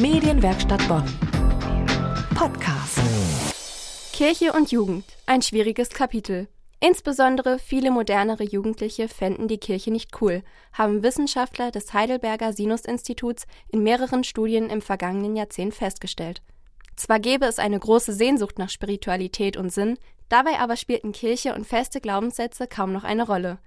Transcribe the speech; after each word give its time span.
Medienwerkstatt 0.00 0.86
Bonn. 0.86 1.02
Podcast. 2.36 3.00
Kirche 4.12 4.52
und 4.52 4.70
Jugend. 4.70 5.04
Ein 5.26 5.42
schwieriges 5.42 5.88
Kapitel. 5.88 6.46
Insbesondere 6.78 7.58
viele 7.58 7.90
modernere 7.90 8.44
Jugendliche 8.44 9.08
fänden 9.08 9.48
die 9.48 9.58
Kirche 9.58 9.90
nicht 9.90 10.20
cool, 10.20 10.44
haben 10.72 11.02
Wissenschaftler 11.02 11.72
des 11.72 11.92
Heidelberger 11.94 12.52
Sinus-Instituts 12.52 13.48
in 13.70 13.82
mehreren 13.82 14.22
Studien 14.22 14.70
im 14.70 14.82
vergangenen 14.82 15.34
Jahrzehnt 15.34 15.74
festgestellt. 15.74 16.42
Zwar 16.94 17.18
gäbe 17.18 17.46
es 17.46 17.58
eine 17.58 17.80
große 17.80 18.12
Sehnsucht 18.12 18.56
nach 18.60 18.70
Spiritualität 18.70 19.56
und 19.56 19.72
Sinn, 19.72 19.98
dabei 20.28 20.60
aber 20.60 20.76
spielten 20.76 21.10
Kirche 21.10 21.56
und 21.56 21.66
feste 21.66 22.00
Glaubenssätze 22.00 22.68
kaum 22.68 22.92
noch 22.92 23.02
eine 23.02 23.26
Rolle. 23.26 23.58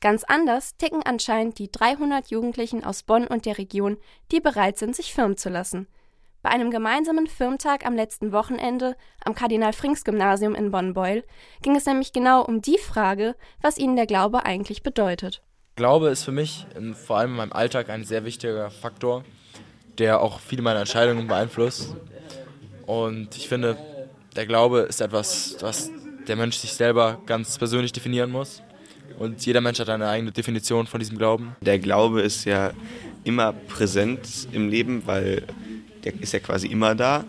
Ganz 0.00 0.24
anders 0.24 0.78
ticken 0.78 1.02
anscheinend 1.04 1.58
die 1.58 1.70
300 1.70 2.30
Jugendlichen 2.30 2.84
aus 2.84 3.02
Bonn 3.02 3.26
und 3.26 3.44
der 3.44 3.58
Region, 3.58 3.98
die 4.32 4.40
bereit 4.40 4.78
sind, 4.78 4.96
sich 4.96 5.12
firmen 5.12 5.36
zu 5.36 5.50
lassen. 5.50 5.88
Bei 6.42 6.48
einem 6.48 6.70
gemeinsamen 6.70 7.26
Firmtag 7.26 7.84
am 7.84 7.94
letzten 7.94 8.32
Wochenende 8.32 8.96
am 9.22 9.34
Kardinal-Frings-Gymnasium 9.34 10.54
in 10.54 10.70
Bonn-Beuel 10.70 11.22
ging 11.60 11.76
es 11.76 11.84
nämlich 11.84 12.14
genau 12.14 12.42
um 12.42 12.62
die 12.62 12.78
Frage, 12.78 13.36
was 13.60 13.76
ihnen 13.76 13.94
der 13.94 14.06
Glaube 14.06 14.46
eigentlich 14.46 14.82
bedeutet. 14.82 15.42
Glaube 15.76 16.08
ist 16.08 16.24
für 16.24 16.32
mich 16.32 16.66
in, 16.74 16.94
vor 16.94 17.18
allem 17.18 17.32
in 17.32 17.36
meinem 17.36 17.52
Alltag 17.52 17.90
ein 17.90 18.04
sehr 18.04 18.24
wichtiger 18.24 18.70
Faktor, 18.70 19.22
der 19.98 20.22
auch 20.22 20.40
viele 20.40 20.62
meiner 20.62 20.80
Entscheidungen 20.80 21.26
beeinflusst. 21.26 21.94
Und 22.86 23.36
ich 23.36 23.48
finde, 23.50 23.76
der 24.34 24.46
Glaube 24.46 24.80
ist 24.80 25.02
etwas, 25.02 25.56
was 25.60 25.90
der 26.26 26.36
Mensch 26.36 26.56
sich 26.56 26.72
selber 26.72 27.20
ganz 27.26 27.58
persönlich 27.58 27.92
definieren 27.92 28.30
muss. 28.30 28.62
Und 29.18 29.44
jeder 29.44 29.60
Mensch 29.60 29.78
hat 29.78 29.88
eine 29.88 30.08
eigene 30.08 30.32
Definition 30.32 30.86
von 30.86 31.00
diesem 31.00 31.18
Glauben. 31.18 31.56
Der 31.60 31.78
Glaube 31.78 32.22
ist 32.22 32.44
ja 32.44 32.72
immer 33.24 33.52
präsent 33.52 34.48
im 34.52 34.68
Leben, 34.68 35.02
weil 35.06 35.42
der 36.04 36.14
ist 36.20 36.32
ja 36.32 36.38
quasi 36.38 36.66
immer 36.68 36.94
da. 36.94 37.24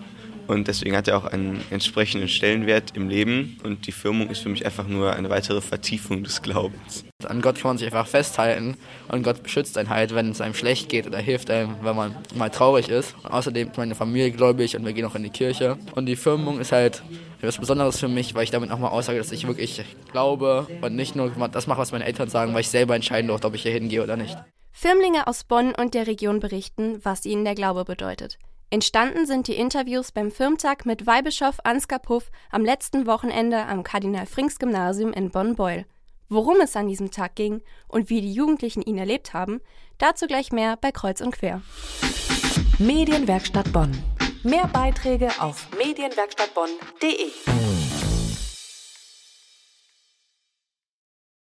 Und 0.47 0.67
deswegen 0.67 0.95
hat 0.95 1.07
er 1.07 1.17
auch 1.17 1.25
einen 1.25 1.63
entsprechenden 1.70 2.27
Stellenwert 2.27 2.95
im 2.95 3.09
Leben. 3.09 3.57
Und 3.63 3.87
die 3.87 3.91
Firmung 3.91 4.29
ist 4.29 4.41
für 4.41 4.49
mich 4.49 4.65
einfach 4.65 4.87
nur 4.87 5.13
eine 5.13 5.29
weitere 5.29 5.61
Vertiefung 5.61 6.23
des 6.23 6.41
Glaubens. 6.41 7.05
An 7.25 7.41
Gott 7.41 7.55
kann 7.55 7.70
man 7.70 7.77
sich 7.77 7.87
einfach 7.87 8.07
festhalten 8.07 8.77
und 9.07 9.23
Gott 9.23 9.43
beschützt 9.43 9.77
einen 9.77 9.89
halt, 9.89 10.15
wenn 10.15 10.31
es 10.31 10.41
einem 10.41 10.53
schlecht 10.53 10.89
geht 10.89 11.05
oder 11.05 11.20
hilft 11.20 11.51
einem, 11.51 11.75
wenn 11.83 11.95
man 11.95 12.15
mal 12.35 12.49
traurig 12.49 12.89
ist. 12.89 13.15
Und 13.23 13.31
außerdem 13.31 13.70
ist 13.70 13.77
meine 13.77 13.95
Familie 13.95 14.31
gläubig 14.31 14.75
und 14.75 14.85
wir 14.85 14.93
gehen 14.93 15.05
auch 15.05 15.15
in 15.15 15.23
die 15.23 15.29
Kirche. 15.29 15.77
Und 15.95 16.07
die 16.07 16.15
Firmung 16.15 16.59
ist 16.59 16.71
halt 16.71 17.03
etwas 17.39 17.57
Besonderes 17.57 17.99
für 17.99 18.07
mich, 18.07 18.35
weil 18.35 18.43
ich 18.43 18.51
damit 18.51 18.70
nochmal 18.70 18.91
aussage, 18.91 19.17
dass 19.17 19.31
ich 19.31 19.48
wirklich 19.48 19.83
glaube 20.11 20.67
und 20.81 20.95
nicht 20.95 21.15
nur 21.15 21.29
das 21.51 21.67
mache, 21.67 21.79
was 21.79 21.91
meine 21.91 22.05
Eltern 22.05 22.29
sagen, 22.29 22.53
weil 22.53 22.61
ich 22.61 22.70
selber 22.70 22.95
entscheiden 22.95 23.27
durfte, 23.27 23.48
ob 23.48 23.55
ich 23.55 23.63
hier 23.63 23.71
hingehe 23.71 24.03
oder 24.03 24.17
nicht. 24.17 24.37
Firmlinge 24.71 25.27
aus 25.27 25.43
Bonn 25.43 25.73
und 25.76 25.93
der 25.93 26.07
Region 26.07 26.39
berichten, 26.39 26.99
was 27.03 27.26
ihnen 27.26 27.45
der 27.45 27.55
Glaube 27.55 27.85
bedeutet. 27.85 28.39
Entstanden 28.73 29.25
sind 29.25 29.49
die 29.49 29.55
Interviews 29.55 30.13
beim 30.13 30.31
Firmtag 30.31 30.85
mit 30.85 31.05
Weihbischof 31.05 31.57
Ansgar 31.65 31.99
Puff 31.99 32.31
am 32.51 32.63
letzten 32.63 33.05
Wochenende 33.05 33.65
am 33.65 33.83
Kardinal-Frings-Gymnasium 33.83 35.11
in 35.11 35.29
Bonn-Beuel. 35.29 35.85
Worum 36.29 36.61
es 36.61 36.77
an 36.77 36.87
diesem 36.87 37.11
Tag 37.11 37.35
ging 37.35 37.61
und 37.89 38.09
wie 38.09 38.21
die 38.21 38.31
Jugendlichen 38.31 38.81
ihn 38.81 38.97
erlebt 38.97 39.33
haben, 39.33 39.59
dazu 39.97 40.25
gleich 40.25 40.53
mehr 40.53 40.77
bei 40.77 40.93
Kreuz 40.93 41.19
und 41.19 41.31
Quer. 41.31 41.61
Medienwerkstatt 42.79 43.73
Bonn. 43.73 43.91
Mehr 44.43 44.67
Beiträge 44.67 45.29
auf 45.41 45.67
medienwerkstattbonn.de. 45.77 47.60